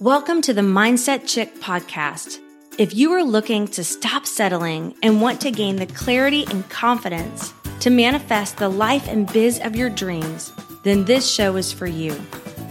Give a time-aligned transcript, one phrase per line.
[0.00, 2.40] Welcome to the Mindset Chick podcast.
[2.78, 7.52] If you are looking to stop settling and want to gain the clarity and confidence
[7.80, 12.18] to manifest the life and biz of your dreams, then this show is for you.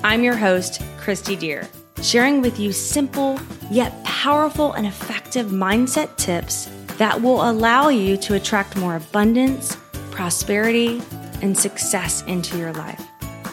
[0.04, 1.70] I'm your host, Christy Deer,
[2.02, 3.40] sharing with you simple
[3.70, 6.68] yet powerful and effective mindset tips
[6.98, 9.76] that will allow you to attract more abundance,
[10.10, 11.00] prosperity,
[11.44, 13.06] and success into your life.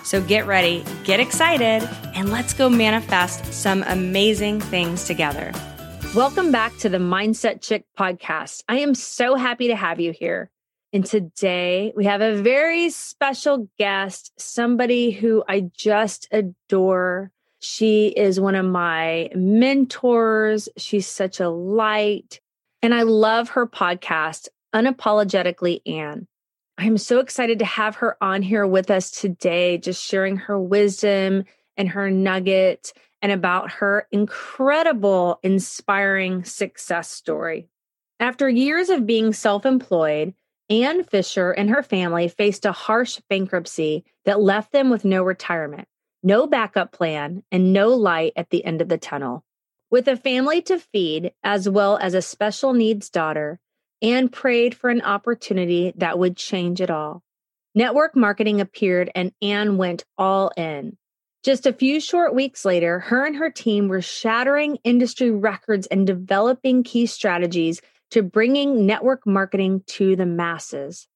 [0.03, 1.87] So get ready, get excited,
[2.17, 5.53] and let's go manifest some amazing things together.
[6.15, 8.65] Welcome back to the Mindset Chick podcast.
[8.71, 10.51] I am so happy to have you here.
[10.95, 17.33] And today we have a very special guest, somebody who I just adore.
[17.59, 20.71] She is one of my mentors.
[20.79, 22.41] She's such a light.
[22.81, 26.27] And I love her podcast, Unapologetically Anne.
[26.79, 31.45] I'm so excited to have her on here with us today, just sharing her wisdom
[31.77, 37.69] and her nugget and about her incredible, inspiring success story.
[38.21, 40.35] After years of being self employed,
[40.69, 45.87] Anne Fisher and her family faced a harsh bankruptcy that left them with no retirement,
[46.23, 49.45] no backup plan, and no light at the end of the tunnel.
[49.91, 53.61] With a family to feed, as well as a special needs daughter,
[54.03, 57.23] Anne prayed for an opportunity that would change it all.
[57.75, 60.97] Network marketing appeared and Anne went all in.
[61.43, 66.07] Just a few short weeks later, her and her team were shattering industry records and
[66.07, 71.07] developing key strategies to bringing network marketing to the masses.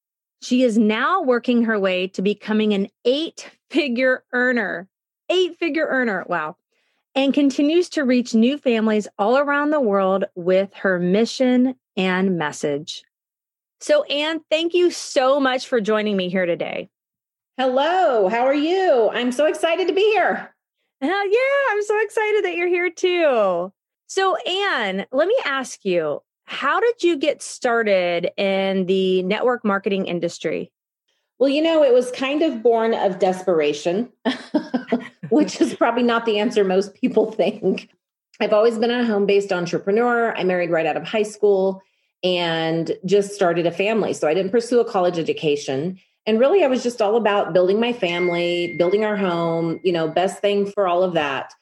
[0.41, 4.87] She is now working her way to becoming an eight figure earner.
[5.29, 6.25] Eight figure earner.
[6.27, 6.57] Wow.
[7.13, 13.03] And continues to reach new families all around the world with her mission and message.
[13.81, 16.89] So, Anne, thank you so much for joining me here today.
[17.57, 19.09] Hello, how are you?
[19.11, 20.53] I'm so excited to be here.
[21.01, 23.73] Uh, yeah, I'm so excited that you're here too.
[24.07, 30.05] So, Anne, let me ask you, how did you get started in the network marketing
[30.05, 30.71] industry?
[31.39, 34.09] Well, you know, it was kind of born of desperation,
[35.29, 37.89] which is probably not the answer most people think.
[38.39, 40.35] I've always been a home based entrepreneur.
[40.35, 41.81] I married right out of high school
[42.23, 44.13] and just started a family.
[44.13, 45.99] So I didn't pursue a college education.
[46.25, 50.07] And really, I was just all about building my family, building our home, you know,
[50.07, 51.53] best thing for all of that.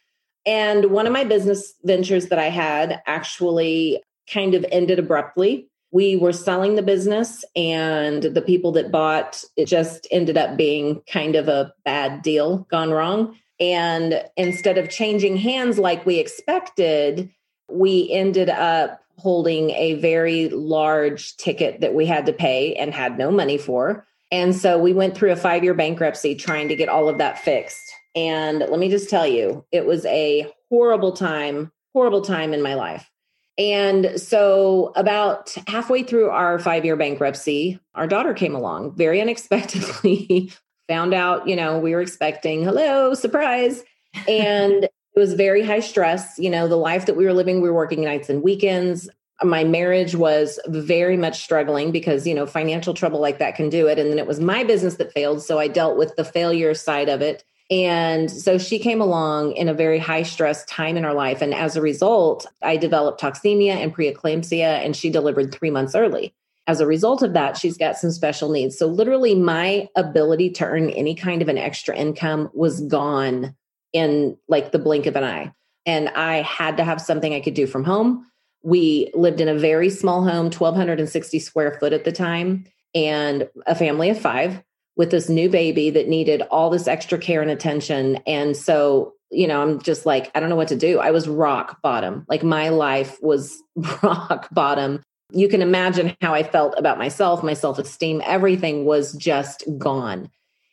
[0.46, 5.68] And one of my business ventures that I had actually kind of ended abruptly.
[5.92, 11.02] We were selling the business, and the people that bought it just ended up being
[11.12, 13.36] kind of a bad deal gone wrong.
[13.60, 17.30] And instead of changing hands like we expected,
[17.70, 23.18] we ended up holding a very large ticket that we had to pay and had
[23.18, 24.06] no money for.
[24.32, 27.40] And so we went through a five year bankruptcy trying to get all of that
[27.40, 27.92] fixed.
[28.16, 32.76] And let me just tell you, it was a horrible time, horrible time in my
[32.76, 33.10] life.
[33.58, 40.52] And so, about halfway through our five year bankruptcy, our daughter came along very unexpectedly,
[40.88, 43.84] found out, you know, we were expecting, hello, surprise.
[44.28, 46.40] And it was very high stress.
[46.40, 49.10] You know, the life that we were living, we were working nights and weekends.
[49.44, 53.88] My marriage was very much struggling because, you know, financial trouble like that can do
[53.88, 53.98] it.
[53.98, 55.42] And then it was my business that failed.
[55.42, 57.44] So I dealt with the failure side of it.
[57.72, 61.42] And so she came along in a very high stress time in her life.
[61.42, 66.34] And as a result, I developed toxemia and preeclampsia, and she delivered three months early
[66.70, 68.78] as a result of that, she's got some special needs.
[68.78, 73.56] So, literally, my ability to earn any kind of an extra income was gone
[73.92, 75.52] in like the blink of an eye.
[75.88, 78.24] And I had to have something I could do from home.
[78.62, 83.76] We lived in a very small home, 1,260 square foot at the time, and a
[83.76, 84.62] family of five
[84.96, 88.18] with this new baby that needed all this extra care and attention.
[88.28, 91.00] And so, you know, I'm just like, I don't know what to do.
[91.00, 92.26] I was rock bottom.
[92.28, 93.62] Like my life was
[94.04, 99.14] rock bottom you can imagine how I felt about myself, my self esteem, everything was
[99.14, 100.30] just gone.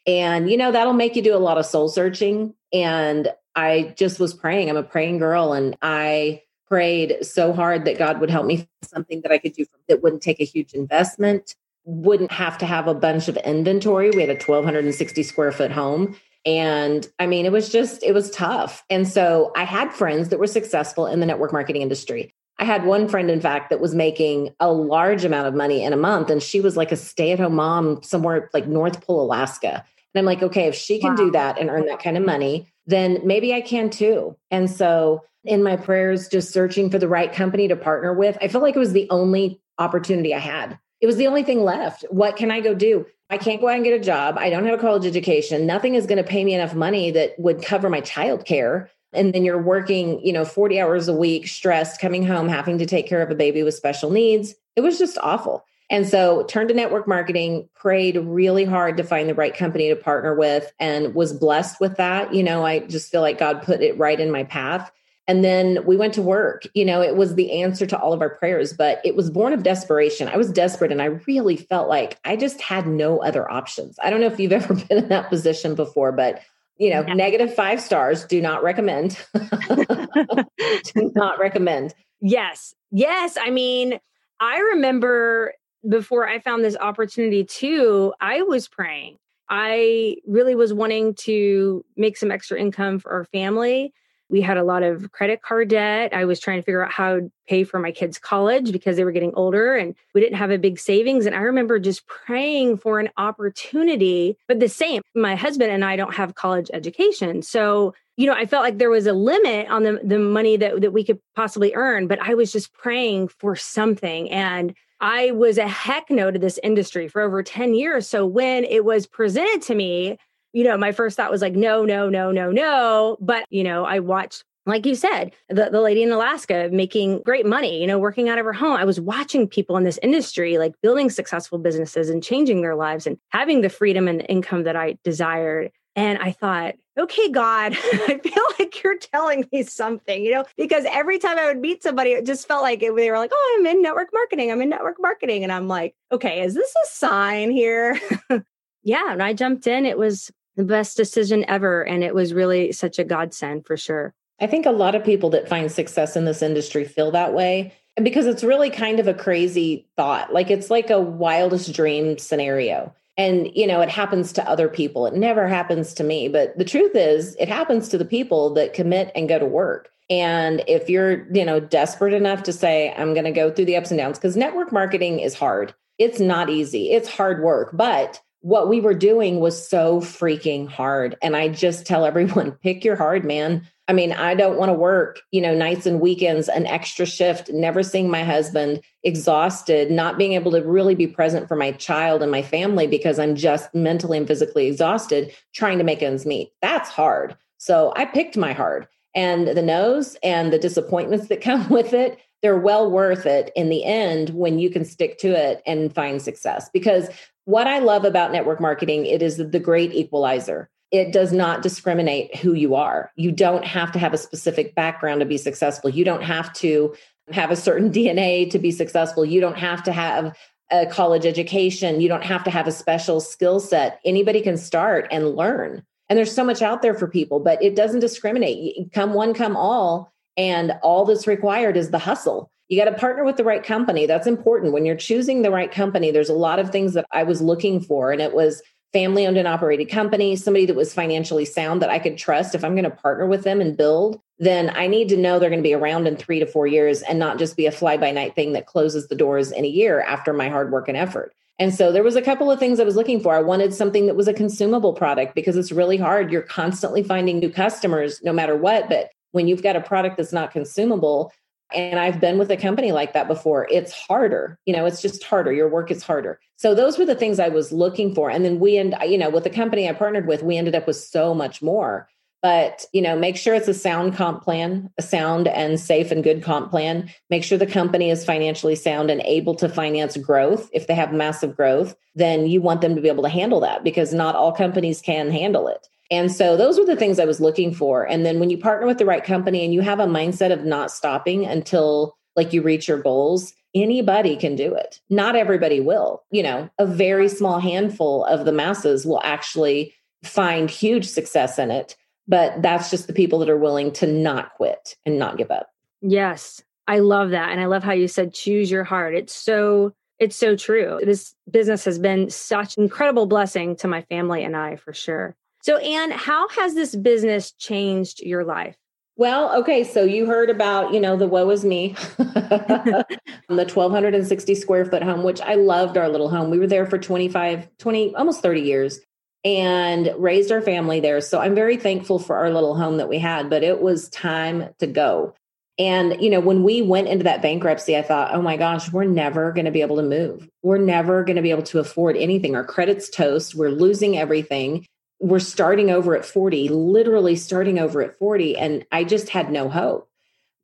[0.06, 2.54] And, you know, that'll make you do a lot of soul searching.
[2.72, 4.71] And I just was praying.
[4.71, 5.53] I'm a praying girl.
[5.53, 9.65] And I prayed so hard that God would help me something that I could do
[9.89, 11.54] that wouldn't take a huge investment,
[11.84, 14.10] wouldn't have to have a bunch of inventory.
[14.10, 16.16] We had a 1,260 square foot home.
[16.45, 18.84] And I mean, it was just, it was tough.
[18.89, 22.33] And so I had friends that were successful in the network marketing industry.
[22.59, 25.92] I had one friend, in fact, that was making a large amount of money in
[25.92, 29.22] a month, and she was like a stay at home mom somewhere like North Pole,
[29.22, 29.84] Alaska.
[30.15, 31.16] And I'm like, okay, if she can wow.
[31.16, 34.36] do that and earn that kind of money, then maybe I can too.
[34.50, 38.48] And so, in my prayers, just searching for the right company to partner with, I
[38.48, 40.78] felt like it was the only opportunity I had.
[41.00, 42.04] It was the only thing left.
[42.10, 43.06] What can I go do?
[43.28, 44.38] I can't go out and get a job.
[44.38, 45.66] I don't have a college education.
[45.66, 48.91] Nothing is going to pay me enough money that would cover my child care.
[49.12, 52.86] and then you're working, you know, 40 hours a week, stressed, coming home, having to
[52.86, 54.54] take care of a baby with special needs.
[54.74, 55.65] It was just awful.
[55.88, 59.97] And so turned to network marketing, prayed really hard to find the right company to
[59.97, 62.34] partner with and was blessed with that.
[62.34, 64.91] You know, I just feel like God put it right in my path.
[65.28, 66.66] And then we went to work.
[66.74, 69.53] You know, it was the answer to all of our prayers, but it was born
[69.53, 70.28] of desperation.
[70.28, 73.98] I was desperate and I really felt like I just had no other options.
[74.03, 76.42] I don't know if you've ever been in that position before, but
[76.78, 77.15] you know, yeah.
[77.15, 79.18] negative five stars, do not recommend.
[79.34, 81.94] do not recommend.
[82.21, 82.74] Yes.
[82.91, 83.39] Yes.
[83.41, 83.98] I mean,
[84.41, 85.54] I remember
[85.88, 89.18] before I found this opportunity too, I was praying.
[89.48, 93.92] I really was wanting to make some extra income for our family.
[94.28, 96.12] We had a lot of credit card debt.
[96.12, 99.04] I was trying to figure out how to pay for my kids' college because they
[99.04, 101.27] were getting older and we didn't have a big savings.
[101.27, 105.94] And I remember just praying for an opportunity, but the same, my husband and I
[105.94, 107.42] don't have college education.
[107.42, 110.80] So, you know, I felt like there was a limit on the, the money that,
[110.80, 114.28] that we could possibly earn, but I was just praying for something.
[114.30, 118.09] And I was a heck no to this industry for over 10 years.
[118.09, 120.19] So when it was presented to me,
[120.53, 123.16] you know, my first thought was like, no, no, no, no, no.
[123.21, 127.47] But, you know, I watched like you said, the, the lady in Alaska making great
[127.47, 128.77] money, you know, working out of her home.
[128.77, 133.07] I was watching people in this industry like building successful businesses and changing their lives
[133.07, 135.71] and having the freedom and the income that I desired.
[135.97, 140.84] And I thought, okay, God, I feel like you're telling me something, you know, because
[140.91, 143.57] every time I would meet somebody, it just felt like it, they were like, oh,
[143.59, 144.53] I'm in network marketing.
[144.53, 145.43] I'm in network marketing.
[145.43, 147.98] And I'm like, okay, is this a sign here?
[148.83, 149.10] yeah.
[149.10, 149.87] And I jumped in.
[149.87, 151.83] It was the best decision ever.
[151.83, 154.15] And it was really such a godsend for sure.
[154.39, 157.72] I think a lot of people that find success in this industry feel that way
[158.03, 160.33] because it's really kind of a crazy thought.
[160.33, 165.07] Like it's like a wildest dream scenario and you know it happens to other people.
[165.07, 166.28] It never happens to me.
[166.28, 169.91] But the truth is it happens to the people that commit and go to work.
[170.09, 173.77] And if you're you know desperate enough to say i'm going to go through the
[173.77, 175.74] ups and downs because network marketing is hard.
[175.98, 176.91] It's not easy.
[176.92, 177.71] It's hard work.
[177.72, 181.16] But what we were doing was so freaking hard.
[181.22, 184.74] And i just tell everyone pick your hard man I mean, I don't want to
[184.74, 190.18] work, you know, nights and weekends, an extra shift, never seeing my husband, exhausted, not
[190.18, 193.72] being able to really be present for my child and my family because I'm just
[193.74, 196.50] mentally and physically exhausted trying to make ends meet.
[196.60, 197.36] That's hard.
[197.59, 202.18] So I picked my hard and the no's and the disappointments that come with it.
[202.42, 206.21] They're well worth it in the end when you can stick to it and find
[206.21, 206.68] success.
[206.72, 207.09] Because
[207.44, 212.36] what I love about network marketing, it is the great equalizer it does not discriminate
[212.36, 213.10] who you are.
[213.16, 215.91] You don't have to have a specific background to be successful.
[215.91, 216.94] You don't have to
[217.33, 219.24] have a certain DNA to be successful.
[219.24, 220.36] You don't have to have
[220.71, 222.00] a college education.
[222.00, 224.00] You don't have to have a special skill set.
[224.04, 225.84] Anybody can start and learn.
[226.09, 228.92] And there's so much out there for people, but it doesn't discriminate.
[228.92, 230.12] Come one, come all.
[230.36, 232.50] And all that's required is the hustle.
[232.68, 234.06] You got to partner with the right company.
[234.06, 234.72] That's important.
[234.72, 237.80] When you're choosing the right company, there's a lot of things that I was looking
[237.80, 238.12] for.
[238.12, 238.60] And it was
[238.92, 242.54] family owned and operated company, somebody that was financially sound that I could trust.
[242.54, 245.50] If I'm going to partner with them and build, then I need to know they're
[245.50, 247.97] going to be around in three to four years and not just be a fly
[247.97, 250.97] by night thing that closes the doors in a year after my hard work and
[250.97, 251.34] effort.
[251.59, 253.34] And so there was a couple of things I was looking for.
[253.34, 256.30] I wanted something that was a consumable product because it's really hard.
[256.30, 258.90] You're constantly finding new customers no matter what.
[258.90, 261.32] But when you've got a product that's not consumable,
[261.75, 263.66] and I've been with a company like that before.
[263.70, 264.58] It's harder.
[264.66, 265.52] You know, it's just harder.
[265.52, 266.38] Your work is harder.
[266.56, 268.30] So those were the things I was looking for.
[268.30, 270.87] And then we end, you know, with the company I partnered with, we ended up
[270.87, 272.08] with so much more.
[272.42, 276.23] But, you know, make sure it's a sound comp plan, a sound and safe and
[276.23, 277.11] good comp plan.
[277.28, 280.70] Make sure the company is financially sound and able to finance growth.
[280.73, 283.82] If they have massive growth, then you want them to be able to handle that
[283.82, 285.88] because not all companies can handle it.
[286.10, 288.04] And so those were the things I was looking for.
[288.04, 290.64] And then when you partner with the right company and you have a mindset of
[290.64, 295.00] not stopping until like you reach your goals, anybody can do it.
[295.10, 296.22] Not everybody will.
[296.30, 301.70] You know, a very small handful of the masses will actually find huge success in
[301.70, 301.96] it,
[302.28, 305.70] but that's just the people that are willing to not quit and not give up.
[306.00, 306.62] Yes.
[306.88, 309.14] I love that and I love how you said choose your heart.
[309.14, 310.98] It's so it's so true.
[311.04, 315.36] This business has been such incredible blessing to my family and I for sure.
[315.66, 318.76] So, Anne, how has this business changed your life?
[319.16, 323.04] Well, okay, so you heard about, you know, the woe is me, the
[323.49, 326.50] 1260 square foot home, which I loved our little home.
[326.50, 329.00] We were there for 25, 20, almost 30 years
[329.44, 331.20] and raised our family there.
[331.20, 334.68] So I'm very thankful for our little home that we had, but it was time
[334.78, 335.35] to go.
[335.80, 339.02] And, you know, when we went into that bankruptcy, I thought, oh my gosh, we're
[339.02, 340.49] never going to be able to move.
[340.62, 342.54] We're never going to be able to afford anything.
[342.54, 343.56] Our credit's toast.
[343.56, 344.87] We're losing everything
[345.20, 348.56] we're starting over at 40, literally starting over at 40.
[348.56, 350.08] And I just had no hope.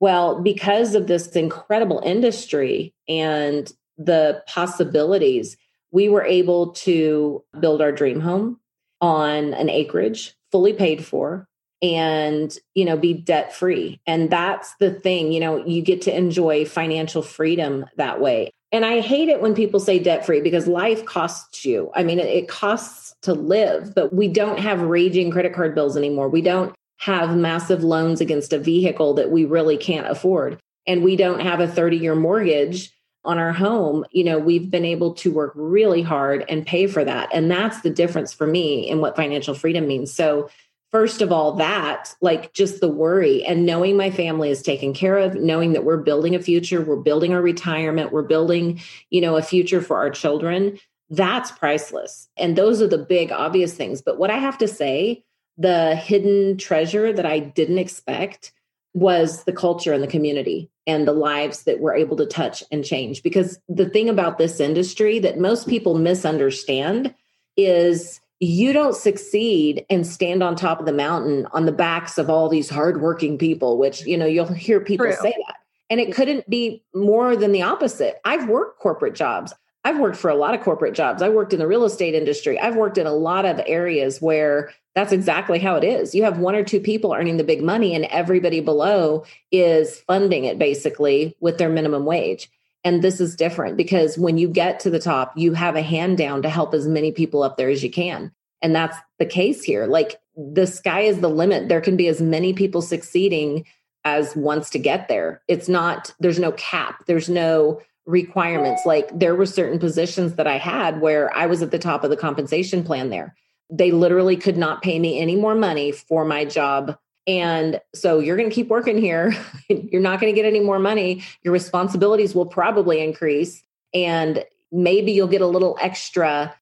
[0.01, 5.57] Well, because of this incredible industry and the possibilities,
[5.91, 8.59] we were able to build our dream home
[9.01, 11.49] on an acreage, fully paid for,
[11.83, 16.17] and you know be debt free and that's the thing you know you get to
[16.17, 20.67] enjoy financial freedom that way and i hate it when people say debt free because
[20.67, 21.91] life costs you.
[21.95, 26.29] I mean it costs to live but we don't have raging credit card bills anymore.
[26.29, 30.59] We don't have massive loans against a vehicle that we really can't afford.
[30.87, 32.93] And we don't have a 30 year mortgage
[33.25, 34.05] on our home.
[34.11, 37.29] You know we've been able to work really hard and pay for that.
[37.33, 40.13] And that's the difference for me in what financial freedom means.
[40.13, 40.49] So
[40.93, 45.19] first of all that like just the worry and knowing my family is taken care
[45.19, 48.81] of knowing that we're building a future we're building our retirement we're building
[49.11, 50.79] you know a future for our children
[51.13, 52.29] that's priceless.
[52.39, 54.03] And those are the big obvious things.
[54.03, 55.23] But what i have to say
[55.59, 58.53] the hidden treasure that i didn't expect
[58.95, 62.85] was the culture and the community and the lives that we're able to touch and
[62.85, 63.23] change.
[63.23, 67.15] Because the thing about this industry that most people misunderstand
[67.57, 72.29] is you don't succeed and stand on top of the mountain on the backs of
[72.29, 75.15] all these hardworking people, which, you know, you'll hear people True.
[75.15, 75.59] say that.
[75.89, 78.21] And it couldn't be more than the opposite.
[78.25, 79.55] I've worked corporate jobs.
[79.85, 81.23] I've worked for a lot of corporate jobs.
[81.23, 82.59] I worked in the real estate industry.
[82.59, 86.13] I've worked in a lot of areas where that's exactly how it is.
[86.13, 90.47] You have one or two people earning the big money, and everybody below is funding
[90.47, 92.51] it basically with their minimum wage.
[92.85, 96.19] And this is different because when you get to the top, you have a hand
[96.19, 98.33] down to help as many people up there as you can.
[98.61, 99.87] And that's the case here.
[99.87, 101.69] Like the sky is the limit.
[101.69, 103.67] There can be as many people succeeding
[104.05, 105.43] as wants to get there.
[105.47, 108.83] It's not, there's no cap, there's no requirements.
[108.85, 112.11] Like there were certain positions that I had where I was at the top of
[112.11, 113.37] the compensation plan there.
[113.71, 118.37] They literally could not pay me any more money for my job and so you're
[118.37, 119.35] going to keep working here.
[119.69, 121.23] you're not going to get any more money.
[121.43, 123.63] Your responsibilities will probably increase.
[123.95, 126.55] And maybe you'll get a little extra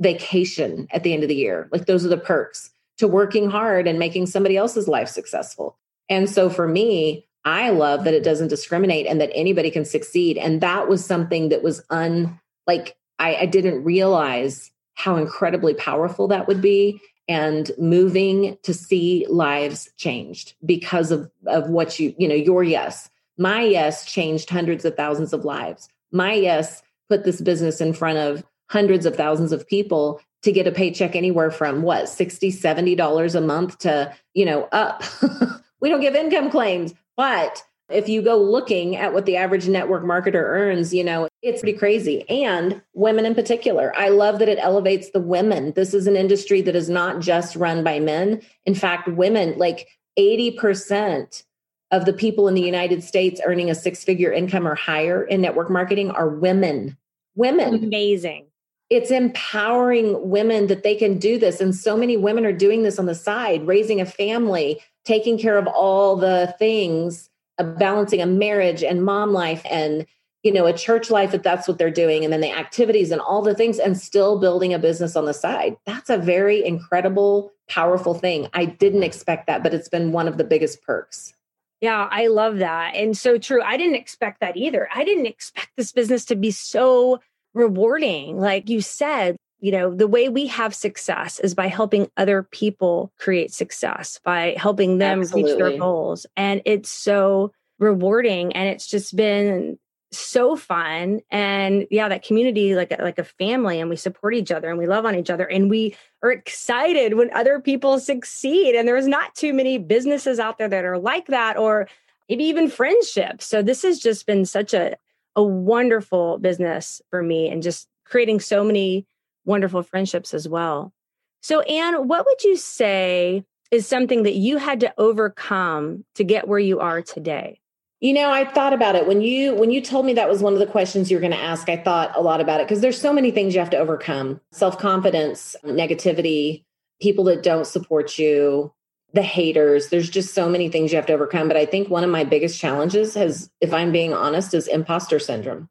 [0.00, 1.68] vacation at the end of the year.
[1.70, 5.78] Like those are the perks to working hard and making somebody else's life successful.
[6.08, 10.36] And so for me, I love that it doesn't discriminate and that anybody can succeed.
[10.36, 16.28] And that was something that was un like I, I didn't realize how incredibly powerful
[16.28, 22.26] that would be and moving to see lives changed because of, of what you, you
[22.26, 23.10] know, your yes.
[23.36, 25.88] My yes changed hundreds of thousands of lives.
[26.10, 30.66] My yes put this business in front of hundreds of thousands of people to get
[30.66, 35.02] a paycheck anywhere from what 60 70 dollars a month to you know up
[35.80, 40.04] we don't give income claims but if you go looking at what the average network
[40.04, 42.28] marketer earns, you know, it's pretty crazy.
[42.28, 43.92] And women in particular.
[43.96, 45.72] I love that it elevates the women.
[45.72, 48.42] This is an industry that is not just run by men.
[48.66, 51.44] In fact, women, like 80%
[51.90, 55.40] of the people in the United States earning a six figure income or higher in
[55.40, 56.96] network marketing are women.
[57.34, 57.84] Women.
[57.84, 58.46] Amazing.
[58.90, 61.60] It's empowering women that they can do this.
[61.60, 65.56] And so many women are doing this on the side, raising a family, taking care
[65.56, 70.06] of all the things a balancing a marriage and mom life and
[70.42, 73.20] you know a church life if that's what they're doing and then the activities and
[73.20, 75.76] all the things and still building a business on the side.
[75.84, 78.48] That's a very incredible powerful thing.
[78.54, 81.34] I didn't expect that but it's been one of the biggest perks.
[81.80, 83.62] Yeah i love that and so true.
[83.62, 84.88] I didn't expect that either.
[84.94, 87.20] I didn't expect this business to be so
[87.54, 92.42] rewarding like you said you know, the way we have success is by helping other
[92.42, 95.52] people create success, by helping them Absolutely.
[95.52, 96.26] reach their goals.
[96.36, 99.78] And it's so rewarding and it's just been
[100.10, 104.70] so fun and yeah that community like like a family and we support each other
[104.70, 108.88] and we love on each other and we are excited when other people succeed and
[108.88, 111.86] there's not too many businesses out there that are like that or
[112.28, 114.96] maybe even friendships so this has just been such a
[115.36, 119.06] a wonderful business for me and just creating so many
[119.48, 120.92] wonderful friendships as well.
[121.40, 126.46] So, Anne, what would you say is something that you had to overcome to get
[126.46, 127.60] where you are today?
[128.00, 130.52] You know, I thought about it when you when you told me that was one
[130.52, 131.68] of the questions you were going to ask.
[131.68, 134.40] I thought a lot about it because there's so many things you have to overcome:
[134.52, 136.64] self-confidence, negativity,
[137.00, 138.72] people that don't support you,
[139.14, 139.88] the haters.
[139.88, 142.22] There's just so many things you have to overcome, but I think one of my
[142.22, 145.68] biggest challenges has if I'm being honest is imposter syndrome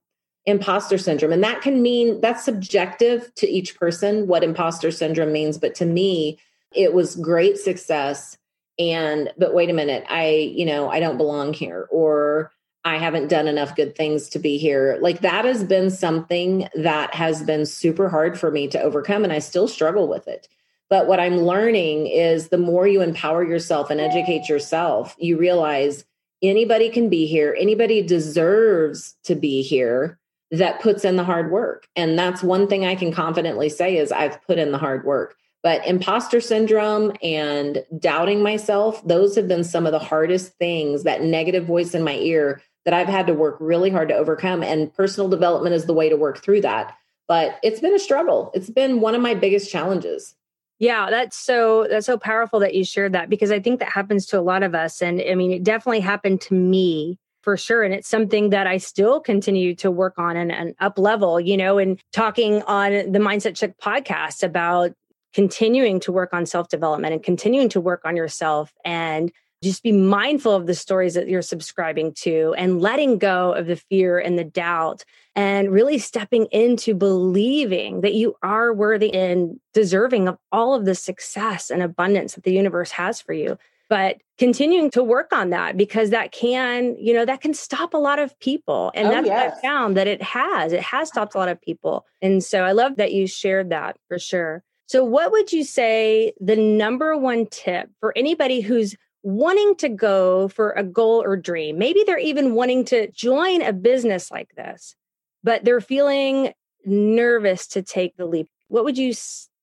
[0.47, 1.33] imposter syndrome.
[1.33, 5.57] And that can mean that's subjective to each person what imposter syndrome means.
[5.57, 6.39] But to me,
[6.73, 8.37] it was great success.
[8.79, 12.51] And, but wait a minute, I, you know, I don't belong here or
[12.85, 14.97] I haven't done enough good things to be here.
[15.01, 19.25] Like that has been something that has been super hard for me to overcome.
[19.25, 20.47] And I still struggle with it
[20.89, 26.05] But what I'm learning is the more you empower yourself and educate yourself, you realize
[26.41, 30.17] anybody can be here, anybody deserves to be here
[30.51, 31.87] that puts in the hard work.
[31.95, 35.35] And that's one thing I can confidently say is I've put in the hard work.
[35.63, 41.23] But imposter syndrome and doubting myself, those have been some of the hardest things, that
[41.23, 44.63] negative voice in my ear that I've had to work really hard to overcome.
[44.63, 46.95] And personal development is the way to work through that.
[47.27, 48.51] But it's been a struggle.
[48.53, 50.35] It's been one of my biggest challenges.
[50.79, 54.27] Yeah, that's so that's so powerful that you shared that because I think that happens
[54.27, 57.81] to a lot of us and I mean it definitely happened to me for sure.
[57.81, 61.55] And it's something that I still continue to work on and, and up level, you
[61.55, 64.91] know, and talking on the Mindset Chick podcast about
[65.33, 69.31] continuing to work on self development and continuing to work on yourself and
[69.63, 73.77] just be mindful of the stories that you're subscribing to and letting go of the
[73.77, 80.27] fear and the doubt and really stepping into believing that you are worthy and deserving
[80.27, 83.57] of all of the success and abundance that the universe has for you
[83.89, 87.97] but continuing to work on that because that can you know that can stop a
[87.97, 89.51] lot of people and oh, that's yes.
[89.51, 92.63] what i found that it has it has stopped a lot of people and so
[92.63, 97.17] i love that you shared that for sure so what would you say the number
[97.17, 98.95] one tip for anybody who's
[99.27, 101.77] wanting to go for a goal or dream.
[101.77, 104.95] Maybe they're even wanting to join a business like this,
[105.43, 106.53] but they're feeling
[106.85, 108.47] nervous to take the leap.
[108.69, 109.13] What would you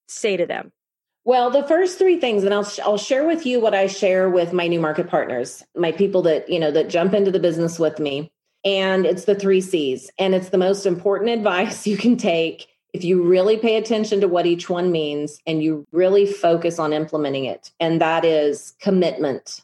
[0.07, 0.71] say to them?
[1.25, 4.53] Well, the first three things, and I'll I'll share with you what I share with
[4.53, 7.97] my new market partners, my people that you know that jump into the business with
[7.99, 8.31] me,
[8.63, 13.03] and it's the three C's, and it's the most important advice you can take if
[13.03, 17.45] you really pay attention to what each one means and you really focus on implementing
[17.45, 19.61] it, and that is commitment.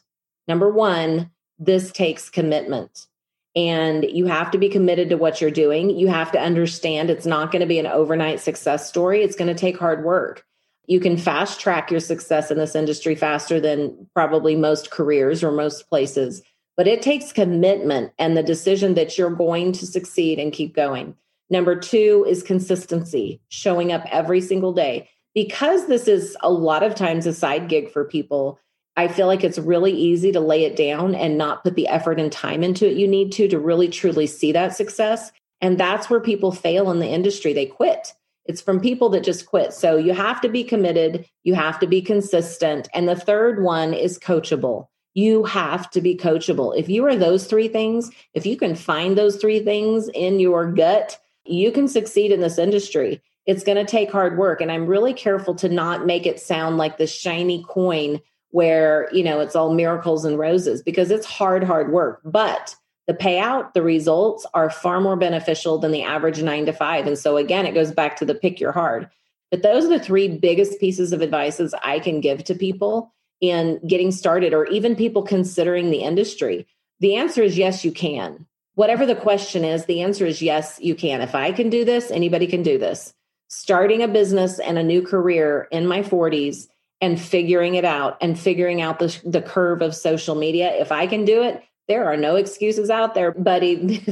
[0.48, 3.06] Number one, this takes commitment.
[3.54, 5.90] And you have to be committed to what you're doing.
[5.90, 9.22] You have to understand it's not going to be an overnight success story.
[9.22, 10.46] It's going to take hard work.
[10.92, 15.50] You can fast track your success in this industry faster than probably most careers or
[15.50, 16.42] most places,
[16.76, 21.16] but it takes commitment and the decision that you're going to succeed and keep going.
[21.48, 25.08] Number two is consistency, showing up every single day.
[25.34, 28.60] Because this is a lot of times a side gig for people,
[28.94, 32.20] I feel like it's really easy to lay it down and not put the effort
[32.20, 35.32] and time into it you need to to really truly see that success.
[35.62, 37.54] And that's where people fail in the industry.
[37.54, 38.12] They quit.
[38.46, 39.72] It's from people that just quit.
[39.72, 42.88] So you have to be committed, you have to be consistent.
[42.94, 44.88] And the third one is coachable.
[45.14, 46.76] You have to be coachable.
[46.76, 50.72] If you are those three things, if you can find those three things in your
[50.72, 53.20] gut, you can succeed in this industry.
[53.44, 54.60] It's going to take hard work.
[54.60, 59.24] And I'm really careful to not make it sound like the shiny coin where, you
[59.24, 62.20] know, it's all miracles and roses because it's hard, hard work.
[62.24, 67.06] But the payout, the results are far more beneficial than the average nine to five.
[67.06, 69.08] And so, again, it goes back to the pick your hard.
[69.50, 73.80] But those are the three biggest pieces of advices I can give to people in
[73.86, 76.66] getting started or even people considering the industry.
[77.00, 80.94] The answer is yes, you can whatever the question is, the answer is yes, you
[80.94, 81.20] can.
[81.20, 83.14] If I can do this, anybody can do this.
[83.48, 86.68] Starting a business and a new career in my 40s
[87.00, 90.72] and figuring it out and figuring out the, the curve of social media.
[90.74, 94.04] If I can do it, there are no excuses out there, buddy.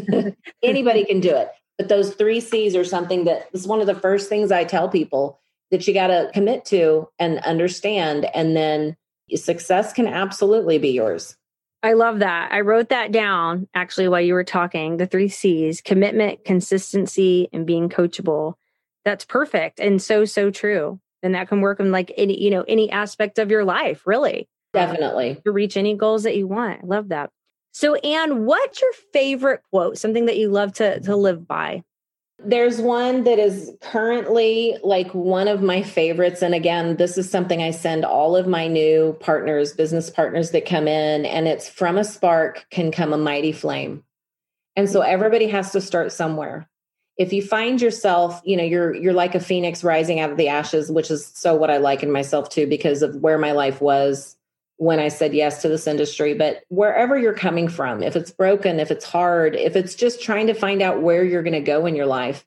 [0.63, 1.51] anybody can do it.
[1.79, 4.89] But those three C's are something that is one of the first things I tell
[4.89, 8.27] people that you got to commit to and understand.
[8.35, 8.97] And then
[9.35, 11.37] success can absolutely be yours.
[11.83, 12.53] I love that.
[12.53, 17.67] I wrote that down actually while you were talking the three C's commitment, consistency, and
[17.67, 18.55] being coachable.
[19.05, 21.01] That's perfect and so, so true.
[21.23, 24.49] And that can work in like any, you know, any aspect of your life, really.
[24.75, 25.41] Definitely.
[25.45, 26.81] To reach any goals that you want.
[26.83, 27.31] I love that.
[27.73, 29.99] So, Anne, what's your favorite quote?
[29.99, 31.85] Something that you love to, to live by?
[32.43, 36.43] There's one that is currently like one of my favorites.
[36.43, 40.65] And again, this is something I send all of my new partners, business partners that
[40.65, 44.05] come in, and it's from a spark can come a mighty flame.
[44.75, 45.13] And so mm-hmm.
[45.13, 46.67] everybody has to start somewhere.
[47.19, 50.49] If you find yourself, you know, you're you're like a phoenix rising out of the
[50.49, 53.83] ashes, which is so what I like in myself too, because of where my life
[53.83, 54.37] was
[54.81, 58.81] when I said yes to this industry, but wherever you're coming from, if it's broken,
[58.81, 61.85] if it's hard, if it's just trying to find out where you're going to go
[61.85, 62.47] in your life,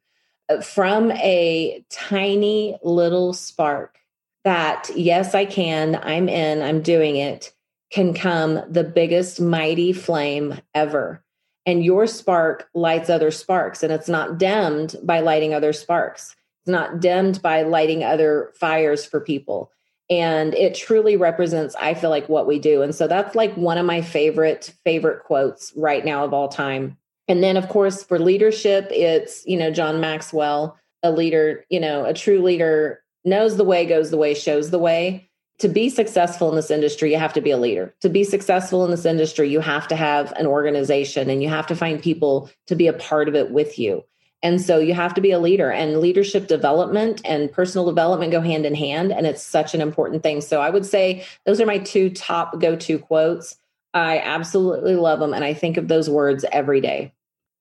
[0.49, 3.99] uh, from a tiny little spark
[4.45, 7.53] that, yes, I can, I'm in, I'm doing it,
[7.91, 11.23] can come the biggest mighty flame ever.
[11.67, 16.35] And your spark lights other sparks, and it's not dimmed by lighting other sparks.
[16.63, 19.71] It's not dimmed by lighting other fires for people
[20.09, 23.77] and it truly represents i feel like what we do and so that's like one
[23.77, 28.19] of my favorite favorite quotes right now of all time and then of course for
[28.19, 33.63] leadership it's you know john maxwell a leader you know a true leader knows the
[33.63, 35.29] way, goes the way, shows the way.
[35.59, 37.93] To be successful in this industry, you have to be a leader.
[38.01, 41.67] To be successful in this industry, you have to have an organization and you have
[41.67, 44.03] to find people to be a part of it with you.
[44.43, 48.41] And so you have to be a leader, and leadership development and personal development go
[48.41, 49.11] hand in hand.
[49.11, 50.41] And it's such an important thing.
[50.41, 53.57] So I would say those are my two top go to quotes.
[53.93, 55.33] I absolutely love them.
[55.33, 57.13] And I think of those words every day.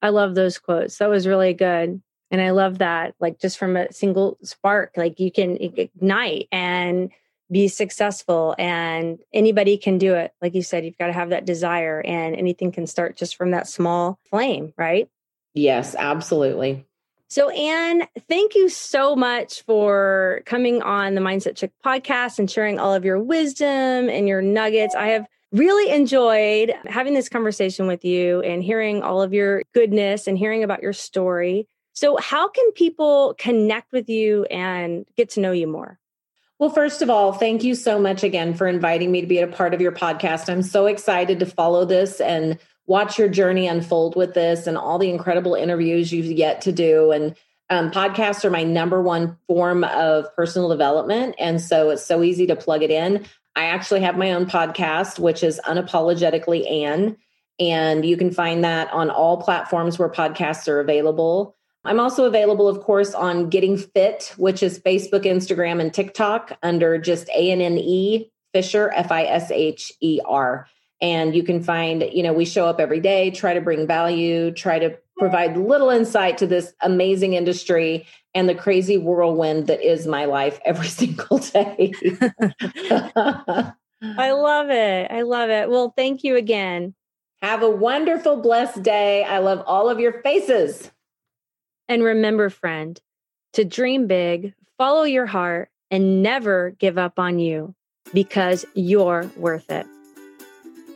[0.02, 0.98] I love those quotes.
[0.98, 2.02] That was really good.
[2.32, 7.10] And I love that, like just from a single spark, like you can ignite and
[7.50, 10.32] be successful and anybody can do it.
[10.40, 13.50] Like you said, you've got to have that desire and anything can start just from
[13.50, 15.10] that small flame, right?
[15.54, 16.86] Yes, absolutely.
[17.28, 22.78] So, Anne, thank you so much for coming on the Mindset Chick podcast and sharing
[22.78, 24.94] all of your wisdom and your nuggets.
[24.94, 30.26] I have really enjoyed having this conversation with you and hearing all of your goodness
[30.26, 31.66] and hearing about your story.
[31.94, 35.98] So, how can people connect with you and get to know you more?
[36.58, 39.46] Well, first of all, thank you so much again for inviting me to be a
[39.46, 40.48] part of your podcast.
[40.48, 44.98] I'm so excited to follow this and watch your journey unfold with this and all
[44.98, 47.12] the incredible interviews you've yet to do.
[47.12, 47.36] And
[47.70, 51.36] um, podcasts are my number one form of personal development.
[51.38, 53.24] And so it's so easy to plug it in.
[53.54, 57.16] I actually have my own podcast, which is Unapologetically Anne.
[57.58, 61.56] And you can find that on all platforms where podcasts are available.
[61.84, 66.96] I'm also available, of course, on Getting Fit, which is Facebook, Instagram, and TikTok under
[66.98, 70.66] just A N N E Fisher, F I S H E R.
[71.02, 74.52] And you can find, you know, we show up every day, try to bring value,
[74.52, 80.06] try to provide little insight to this amazing industry and the crazy whirlwind that is
[80.06, 81.92] my life every single day.
[84.02, 85.10] I love it.
[85.10, 85.68] I love it.
[85.68, 86.94] Well, thank you again.
[87.40, 89.24] Have a wonderful, blessed day.
[89.24, 90.90] I love all of your faces.
[91.88, 93.00] And remember, friend,
[93.54, 97.74] to dream big, follow your heart, and never give up on you
[98.14, 99.86] because you're worth it.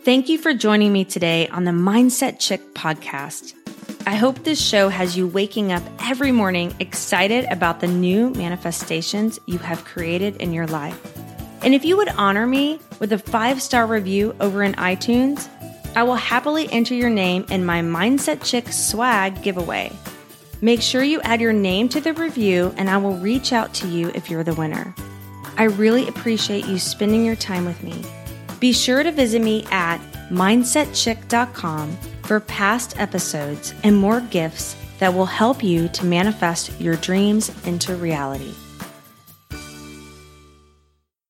[0.07, 3.55] Thank you for joining me today on the Mindset Chick podcast.
[4.07, 9.41] I hope this show has you waking up every morning excited about the new manifestations
[9.47, 10.97] you have created in your life.
[11.65, 15.49] And if you would honor me with a five star review over in iTunes,
[15.97, 19.91] I will happily enter your name in my Mindset Chick swag giveaway.
[20.61, 23.89] Make sure you add your name to the review, and I will reach out to
[23.89, 24.95] you if you're the winner.
[25.57, 28.05] I really appreciate you spending your time with me.
[28.61, 29.99] Be sure to visit me at
[30.31, 37.51] mindsetchick.com for past episodes and more gifts that will help you to manifest your dreams
[37.67, 38.55] into reality.